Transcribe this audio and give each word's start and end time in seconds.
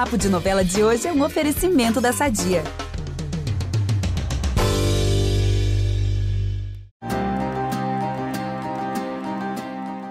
Papo 0.00 0.16
de 0.16 0.30
Novela 0.30 0.64
de 0.64 0.82
hoje 0.82 1.06
é 1.06 1.12
um 1.12 1.22
oferecimento 1.22 2.00
da 2.00 2.10
Sadia. 2.10 2.64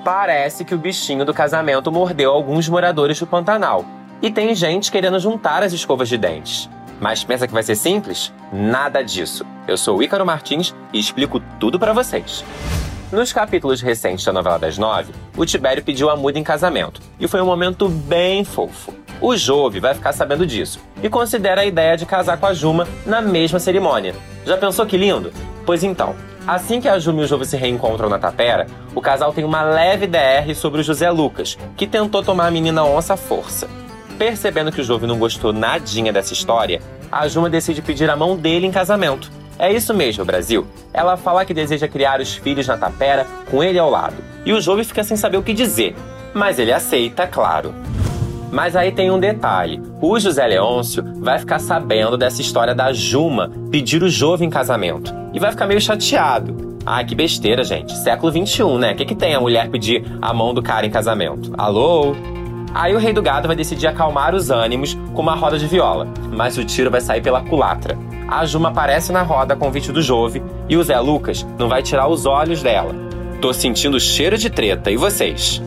Parece 0.06 0.64
que 0.64 0.76
o 0.76 0.78
bichinho 0.78 1.26
do 1.26 1.34
casamento 1.34 1.92
mordeu 1.92 2.30
alguns 2.30 2.70
moradores 2.70 3.20
do 3.20 3.26
Pantanal. 3.26 3.84
E 4.22 4.30
tem 4.30 4.54
gente 4.54 4.92
querendo 4.92 5.20
juntar 5.20 5.64
as 5.64 5.74
escovas 5.74 6.08
de 6.08 6.20
dentes. 6.20 6.70
Mas 7.02 7.24
pensa 7.24 7.48
que 7.48 7.54
vai 7.54 7.64
ser 7.64 7.76
simples? 7.76 8.32
Nada 8.54 9.02
disso. 9.02 9.44
Eu 9.68 9.76
sou 9.76 9.98
o 9.98 10.04
Ícaro 10.04 10.24
Martins 10.24 10.72
e 10.94 11.00
explico 11.00 11.40
tudo 11.60 11.80
para 11.80 11.94
vocês. 11.94 12.46
Nos 13.12 13.34
capítulos 13.34 13.82
recentes 13.82 14.24
da 14.24 14.32
novela 14.32 14.60
das 14.60 14.78
nove, 14.78 15.12
o 15.36 15.48
Tibério 15.48 15.84
pediu 15.84 16.12
a 16.12 16.16
muda 16.16 16.38
em 16.38 16.44
casamento. 16.44 17.02
E 17.20 17.28
foi 17.28 17.42
um 17.42 17.46
momento 17.48 17.90
bem 17.90 18.46
fofo. 18.46 18.94
O 19.22 19.36
Jove 19.36 19.82
vai 19.82 19.94
ficar 19.94 20.14
sabendo 20.14 20.46
disso 20.46 20.80
e 21.04 21.10
considera 21.10 21.62
a 21.62 21.66
ideia 21.66 21.98
de 21.98 22.06
casar 22.06 22.38
com 22.38 22.46
a 22.46 22.54
Juma 22.54 22.88
na 23.06 23.22
mesma 23.22 23.60
cerimônia. 23.60 24.16
Já 24.46 24.58
pensou 24.58 24.86
que 24.86 24.96
lindo? 24.96 25.34
Pois 25.66 25.84
então, 25.84 26.16
assim 26.48 26.80
que 26.80 26.88
a 26.88 26.98
Juma 26.98 27.22
e 27.22 27.24
o 27.26 27.28
Jove 27.28 27.46
se 27.46 27.58
reencontram 27.58 28.08
na 28.08 28.18
tapera, 28.18 28.66
o 28.96 29.02
casal 29.02 29.34
tem 29.34 29.44
uma 29.44 29.62
leve 29.62 30.08
DR 30.08 30.56
sobre 30.56 30.80
o 30.80 30.84
José 30.84 31.12
Lucas, 31.12 31.58
que 31.76 31.86
tentou 31.86 32.24
tomar 32.24 32.48
a 32.48 32.52
menina 32.52 32.86
onça 32.86 33.16
à 33.16 33.18
força. 33.18 33.68
Percebendo 34.18 34.72
que 34.72 34.80
o 34.80 34.84
Jove 34.84 35.06
não 35.06 35.20
gostou 35.20 35.52
nadinha 35.52 36.14
dessa 36.14 36.32
história, 36.32 36.82
a 37.12 37.28
Juma 37.28 37.50
decide 37.50 37.82
pedir 37.82 38.10
a 38.10 38.16
mão 38.16 38.38
dele 38.38 38.68
em 38.68 38.72
casamento. 38.72 39.30
É 39.58 39.70
isso 39.70 39.94
mesmo, 39.94 40.24
Brasil. 40.24 40.66
Ela 40.94 41.18
fala 41.18 41.44
que 41.44 41.54
deseja 41.54 41.90
criar 41.90 42.22
os 42.22 42.36
filhos 42.36 42.68
na 42.68 42.78
tapera 42.78 43.28
com 43.52 43.62
ele 43.62 43.78
ao 43.78 43.90
lado. 43.90 44.16
E 44.46 44.54
o 44.54 44.62
Jove 44.62 44.86
fica 44.86 45.04
sem 45.04 45.18
saber 45.18 45.38
o 45.38 45.44
que 45.44 45.54
dizer. 45.54 45.94
Mas 46.34 46.58
ele 46.58 46.72
aceita, 46.72 47.28
claro. 47.28 47.74
Mas 48.52 48.76
aí 48.76 48.92
tem 48.92 49.12
um 49.12 49.20
detalhe: 49.20 49.82
o 50.02 50.20
José 50.20 50.46
Leôncio 50.46 51.04
vai 51.20 51.38
ficar 51.40 51.60
sabendo 51.60 52.18
dessa 52.18 52.42
história 52.42 52.74
da 52.74 52.92
Juma 52.92 53.52
pedir 53.72 54.04
o 54.04 54.10
Jove 54.10 54.46
em 54.46 54.50
casamento. 54.50 55.14
E 55.34 55.40
vai 55.40 55.52
ficar 55.52 55.68
meio 55.68 55.82
chateado. 55.82 56.70
Ah, 56.86 57.04
que 57.04 57.14
besteira, 57.14 57.64
gente. 57.64 57.96
Século 57.98 58.32
XXI, 58.32 58.78
né? 58.78 58.94
O 58.94 58.96
que, 58.96 59.06
que 59.06 59.16
tem 59.16 59.36
a 59.36 59.40
mulher 59.40 59.70
pedir 59.70 60.04
a 60.22 60.34
mão 60.34 60.54
do 60.54 60.64
cara 60.64 60.86
em 60.86 60.90
casamento? 60.90 61.54
Alô? 61.58 62.16
Aí 62.74 62.96
o 62.96 63.00
rei 63.00 63.14
do 63.14 63.22
gado 63.22 63.48
vai 63.48 63.56
decidir 63.56 63.88
acalmar 63.88 64.34
os 64.34 64.50
ânimos 64.50 64.96
com 65.14 65.22
uma 65.22 65.36
roda 65.36 65.58
de 65.58 65.68
viola, 65.68 66.08
mas 66.32 66.58
o 66.58 66.64
tiro 66.64 66.90
vai 66.90 67.02
sair 67.02 67.22
pela 67.22 67.42
culatra. 67.42 67.98
A 68.28 68.46
Juma 68.46 68.70
aparece 68.70 69.12
na 69.12 69.24
roda 69.24 69.54
a 69.54 69.58
convite 69.58 69.92
do 69.92 70.02
Jove 70.02 70.42
e 70.68 70.78
o 70.78 70.84
Zé 70.84 71.00
Lucas 71.00 71.46
não 71.58 71.68
vai 71.68 71.82
tirar 71.82 72.08
os 72.08 72.26
olhos 72.26 72.62
dela. 72.62 72.94
Tô 73.42 73.52
sentindo 73.54 74.00
cheiro 74.00 74.38
de 74.38 74.50
treta, 74.50 74.92
e 74.92 74.98
vocês? 74.98 75.62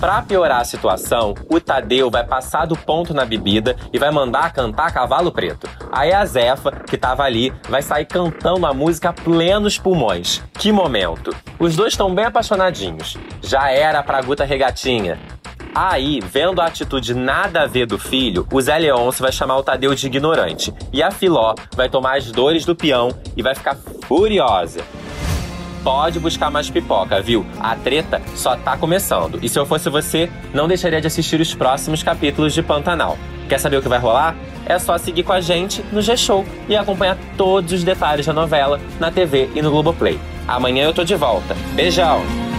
Pra 0.00 0.22
piorar 0.22 0.60
a 0.62 0.64
situação, 0.64 1.34
o 1.46 1.60
Tadeu 1.60 2.10
vai 2.10 2.24
passar 2.24 2.64
do 2.64 2.74
ponto 2.74 3.12
na 3.12 3.26
bebida 3.26 3.76
e 3.92 3.98
vai 3.98 4.10
mandar 4.10 4.50
cantar 4.50 4.90
Cavalo 4.94 5.30
Preto. 5.30 5.68
Aí 5.92 6.10
a 6.10 6.24
Zefa, 6.24 6.70
que 6.70 6.96
tava 6.96 7.22
ali, 7.22 7.52
vai 7.68 7.82
sair 7.82 8.06
cantando 8.06 8.64
a 8.64 8.72
música 8.72 9.12
plenos 9.12 9.76
pulmões. 9.76 10.42
Que 10.54 10.72
momento! 10.72 11.36
Os 11.58 11.76
dois 11.76 11.92
estão 11.92 12.14
bem 12.14 12.24
apaixonadinhos. 12.24 13.18
Já 13.42 13.70
era 13.70 14.02
pra 14.02 14.22
Guta 14.22 14.42
Regatinha. 14.42 15.18
Aí, 15.74 16.18
vendo 16.20 16.62
a 16.62 16.66
atitude 16.66 17.12
nada 17.14 17.62
a 17.62 17.66
ver 17.66 17.84
do 17.84 17.98
filho, 17.98 18.46
o 18.50 18.60
Zé 18.60 18.78
Leôncio 18.78 19.22
vai 19.22 19.30
chamar 19.30 19.58
o 19.58 19.62
Tadeu 19.62 19.94
de 19.94 20.06
ignorante. 20.06 20.72
E 20.94 21.02
a 21.02 21.10
Filó 21.10 21.54
vai 21.76 21.90
tomar 21.90 22.16
as 22.16 22.32
dores 22.32 22.64
do 22.64 22.74
peão 22.74 23.10
e 23.36 23.42
vai 23.42 23.54
ficar 23.54 23.76
furiosa. 24.08 24.80
Pode 25.82 26.20
buscar 26.20 26.50
mais 26.50 26.68
pipoca, 26.68 27.20
viu? 27.20 27.44
A 27.58 27.74
treta 27.74 28.20
só 28.34 28.56
tá 28.56 28.76
começando. 28.76 29.38
E 29.42 29.48
se 29.48 29.58
eu 29.58 29.64
fosse 29.64 29.88
você, 29.88 30.30
não 30.52 30.68
deixaria 30.68 31.00
de 31.00 31.06
assistir 31.06 31.40
os 31.40 31.54
próximos 31.54 32.02
capítulos 32.02 32.52
de 32.52 32.62
Pantanal. 32.62 33.16
Quer 33.48 33.58
saber 33.58 33.78
o 33.78 33.82
que 33.82 33.88
vai 33.88 33.98
rolar? 33.98 34.36
É 34.66 34.78
só 34.78 34.96
seguir 34.98 35.22
com 35.22 35.32
a 35.32 35.40
gente 35.40 35.82
no 35.90 36.00
G-Show 36.00 36.44
e 36.68 36.76
acompanhar 36.76 37.18
todos 37.36 37.72
os 37.72 37.82
detalhes 37.82 38.26
da 38.26 38.32
novela 38.32 38.80
na 39.00 39.10
TV 39.10 39.50
e 39.54 39.62
no 39.62 39.70
Globoplay. 39.70 40.18
Amanhã 40.46 40.84
eu 40.84 40.94
tô 40.94 41.02
de 41.02 41.16
volta. 41.16 41.56
Beijão! 41.74 42.49